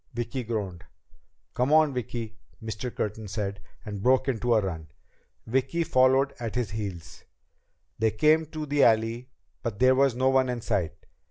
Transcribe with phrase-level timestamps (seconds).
[0.15, 0.83] Vicki groaned.
[1.53, 2.89] "Come on, Vicki," Mr.
[2.91, 4.87] Curtin said, and broke into a run.
[5.45, 7.23] Vicki followed at his heels.
[7.99, 9.29] They came to the alley,
[9.61, 10.95] but there was no one in sight.